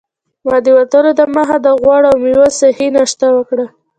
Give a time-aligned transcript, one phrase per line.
[0.45, 3.65] ما د وتلو دمخه د غوړ او میوو صحي ناشته وکړه.